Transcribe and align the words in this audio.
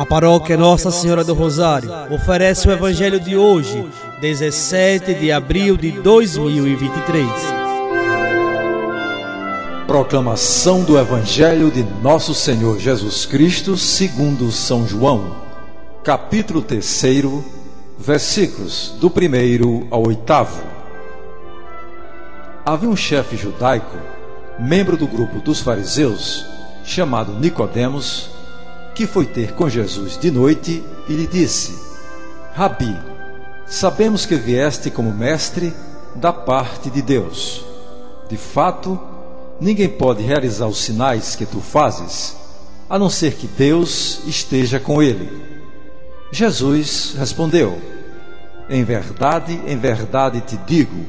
A 0.00 0.06
paróquia 0.06 0.56
Nossa 0.56 0.90
Senhora 0.90 1.22
do 1.22 1.34
Rosário 1.34 1.90
oferece 2.10 2.66
o 2.66 2.72
Evangelho 2.72 3.20
de 3.20 3.36
hoje, 3.36 3.86
17 4.18 5.12
de 5.12 5.30
abril 5.30 5.76
de 5.76 5.90
2023. 5.90 7.28
Proclamação 9.86 10.84
do 10.84 10.98
Evangelho 10.98 11.70
de 11.70 11.82
Nosso 12.02 12.32
Senhor 12.32 12.78
Jesus 12.78 13.26
Cristo, 13.26 13.76
segundo 13.76 14.50
São 14.50 14.88
João, 14.88 15.36
capítulo 16.02 16.62
3, 16.62 17.02
versículos 17.98 18.94
do 18.98 19.08
1 19.08 19.88
ao 19.90 20.06
8. 20.06 20.32
Havia 22.64 22.88
um 22.88 22.96
chefe 22.96 23.36
judaico, 23.36 23.98
membro 24.58 24.96
do 24.96 25.06
grupo 25.06 25.40
dos 25.40 25.60
fariseus, 25.60 26.46
chamado 26.82 27.34
Nicodemos, 27.34 28.39
que 29.00 29.06
foi 29.06 29.24
ter 29.24 29.52
com 29.52 29.66
Jesus 29.66 30.18
de 30.18 30.30
noite 30.30 30.84
e 31.08 31.14
lhe 31.14 31.26
disse: 31.26 31.74
Rabi, 32.52 32.94
sabemos 33.66 34.26
que 34.26 34.34
vieste 34.34 34.90
como 34.90 35.10
mestre 35.10 35.72
da 36.16 36.34
parte 36.34 36.90
de 36.90 37.00
Deus. 37.00 37.64
De 38.28 38.36
fato, 38.36 39.00
ninguém 39.58 39.88
pode 39.88 40.22
realizar 40.22 40.66
os 40.66 40.76
sinais 40.76 41.34
que 41.34 41.46
tu 41.46 41.62
fazes, 41.62 42.36
a 42.90 42.98
não 42.98 43.08
ser 43.08 43.36
que 43.36 43.46
Deus 43.46 44.20
esteja 44.26 44.78
com 44.78 45.02
ele. 45.02 45.30
Jesus 46.30 47.14
respondeu: 47.16 47.80
Em 48.68 48.84
verdade, 48.84 49.58
em 49.66 49.78
verdade 49.78 50.42
te 50.42 50.58
digo, 50.66 51.06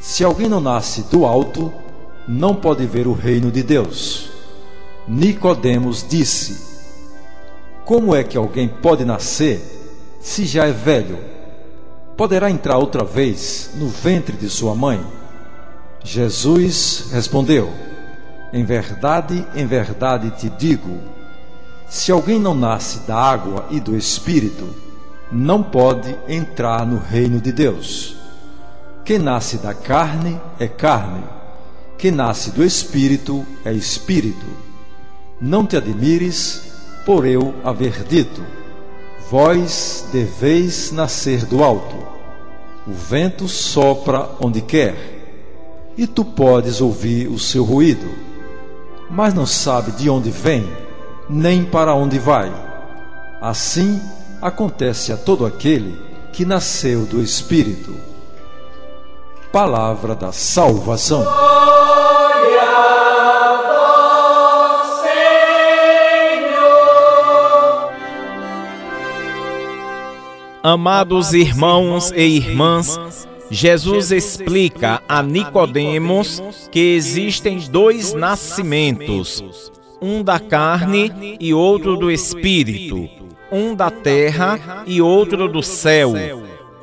se 0.00 0.24
alguém 0.24 0.48
não 0.48 0.60
nasce 0.60 1.02
do 1.02 1.24
alto, 1.24 1.72
não 2.26 2.56
pode 2.56 2.84
ver 2.86 3.06
o 3.06 3.12
reino 3.12 3.52
de 3.52 3.62
Deus. 3.62 4.30
Nicodemos 5.06 6.04
disse: 6.08 6.67
como 7.88 8.14
é 8.14 8.22
que 8.22 8.36
alguém 8.36 8.68
pode 8.68 9.02
nascer 9.02 9.62
se 10.20 10.44
já 10.44 10.66
é 10.66 10.72
velho? 10.72 11.18
Poderá 12.18 12.50
entrar 12.50 12.76
outra 12.76 13.02
vez 13.02 13.70
no 13.76 13.88
ventre 13.88 14.36
de 14.36 14.46
sua 14.50 14.74
mãe? 14.74 15.02
Jesus 16.04 17.06
respondeu: 17.10 17.72
Em 18.52 18.62
verdade, 18.62 19.42
em 19.54 19.64
verdade 19.64 20.30
te 20.32 20.50
digo: 20.50 20.98
se 21.88 22.12
alguém 22.12 22.38
não 22.38 22.52
nasce 22.52 23.06
da 23.06 23.16
água 23.16 23.64
e 23.70 23.80
do 23.80 23.96
espírito, 23.96 24.68
não 25.32 25.62
pode 25.62 26.14
entrar 26.28 26.84
no 26.84 26.98
reino 26.98 27.40
de 27.40 27.52
Deus. 27.52 28.18
Quem 29.02 29.18
nasce 29.18 29.56
da 29.56 29.72
carne 29.72 30.38
é 30.60 30.68
carne, 30.68 31.24
quem 31.96 32.10
nasce 32.10 32.50
do 32.50 32.62
espírito 32.62 33.46
é 33.64 33.72
espírito. 33.72 34.44
Não 35.40 35.64
te 35.64 35.74
admires 35.74 36.67
por 37.08 37.24
eu 37.24 37.54
haver 37.64 38.04
dito: 38.04 38.44
Vós 39.30 40.06
deveis 40.12 40.92
nascer 40.92 41.46
do 41.46 41.64
alto. 41.64 41.96
O 42.86 42.92
vento 42.92 43.48
sopra 43.48 44.28
onde 44.38 44.60
quer, 44.60 44.94
e 45.96 46.06
tu 46.06 46.22
podes 46.22 46.82
ouvir 46.82 47.28
o 47.28 47.38
seu 47.38 47.64
ruído, 47.64 48.06
mas 49.08 49.32
não 49.32 49.46
sabe 49.46 49.92
de 49.92 50.10
onde 50.10 50.30
vem, 50.30 50.68
nem 51.30 51.64
para 51.64 51.94
onde 51.94 52.18
vai. 52.18 52.52
Assim 53.40 53.98
acontece 54.42 55.10
a 55.10 55.16
todo 55.16 55.46
aquele 55.46 55.98
que 56.34 56.44
nasceu 56.44 57.06
do 57.06 57.22
Espírito. 57.22 57.94
Palavra 59.50 60.14
da 60.14 60.30
salvação. 60.30 61.24
Amados 70.62 71.34
irmãos 71.34 72.10
e 72.10 72.22
irmãs, 72.22 73.28
Jesus 73.48 74.10
explica 74.10 75.00
a 75.08 75.22
Nicodemos 75.22 76.68
que 76.72 76.96
existem 76.96 77.58
dois 77.70 78.12
nascimentos, 78.12 79.70
um 80.02 80.22
da 80.22 80.40
carne 80.40 81.36
e 81.38 81.54
outro 81.54 81.96
do 81.96 82.10
espírito, 82.10 83.08
um 83.52 83.72
da 83.72 83.88
terra 83.88 84.82
e 84.84 85.00
outro 85.00 85.48
do 85.48 85.62
céu, 85.62 86.12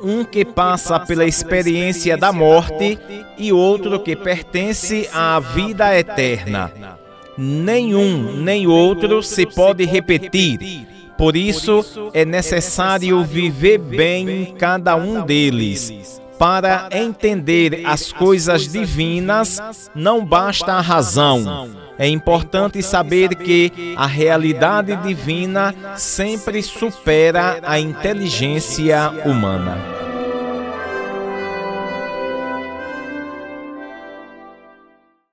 um 0.02 0.24
que 0.24 0.42
passa 0.42 0.98
pela 0.98 1.26
experiência 1.26 2.16
da 2.16 2.32
morte 2.32 2.98
e 3.36 3.52
outro 3.52 4.00
que 4.00 4.16
pertence 4.16 5.06
à 5.12 5.38
vida 5.38 5.96
eterna. 5.96 6.72
Nenhum 7.36 8.38
nem 8.38 8.66
outro 8.66 9.22
se 9.22 9.44
pode 9.44 9.84
repetir 9.84 10.95
por 11.16 11.36
isso, 11.36 12.10
é 12.12 12.24
necessário 12.24 13.24
viver 13.24 13.78
bem 13.78 14.54
cada 14.58 14.96
um 14.96 15.24
deles. 15.24 16.20
Para 16.38 16.88
entender 16.92 17.82
as 17.86 18.12
coisas 18.12 18.70
divinas, 18.70 19.90
não 19.94 20.24
basta 20.24 20.74
a 20.74 20.80
razão. 20.80 21.70
É 21.98 22.06
importante 22.06 22.82
saber 22.82 23.34
que 23.36 23.94
a 23.96 24.06
realidade 24.06 24.94
divina 24.96 25.74
sempre 25.96 26.62
supera 26.62 27.58
a 27.62 27.80
inteligência 27.80 29.10
humana. 29.24 29.95